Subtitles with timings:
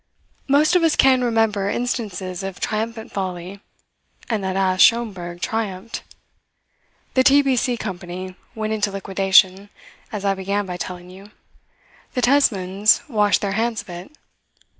[0.47, 3.59] Most of us can remember instances of triumphant folly;
[4.31, 6.01] and that ass Schomberg triumphed.
[7.13, 7.77] The T.B.C.
[7.77, 9.69] Company went into liquidation,
[10.11, 11.29] as I began by telling you.
[12.15, 14.11] The Tesmans washed their hands of it.